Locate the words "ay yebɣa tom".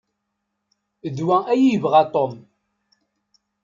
1.53-2.33